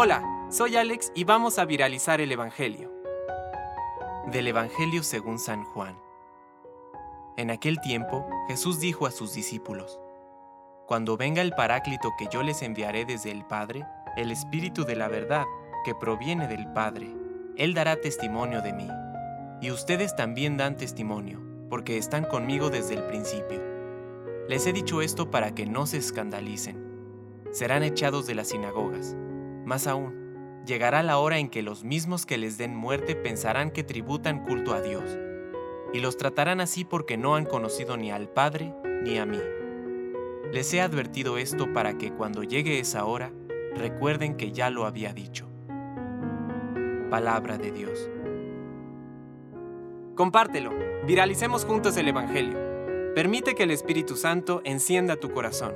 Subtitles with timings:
[0.00, 2.88] Hola, soy Alex y vamos a viralizar el Evangelio.
[4.30, 5.98] Del Evangelio según San Juan.
[7.36, 9.98] En aquel tiempo, Jesús dijo a sus discípulos,
[10.86, 13.86] Cuando venga el Paráclito que yo les enviaré desde el Padre,
[14.16, 15.46] el Espíritu de la verdad,
[15.84, 17.12] que proviene del Padre,
[17.56, 18.88] Él dará testimonio de mí.
[19.60, 23.60] Y ustedes también dan testimonio, porque están conmigo desde el principio.
[24.48, 26.86] Les he dicho esto para que no se escandalicen.
[27.50, 29.16] Serán echados de las sinagogas.
[29.68, 33.84] Más aún, llegará la hora en que los mismos que les den muerte pensarán que
[33.84, 35.18] tributan culto a Dios,
[35.92, 39.38] y los tratarán así porque no han conocido ni al Padre ni a mí.
[40.54, 43.30] Les he advertido esto para que cuando llegue esa hora,
[43.74, 45.46] recuerden que ya lo había dicho.
[47.10, 48.08] Palabra de Dios.
[50.14, 50.72] Compártelo,
[51.06, 52.56] viralicemos juntos el Evangelio.
[53.14, 55.74] Permite que el Espíritu Santo encienda tu corazón.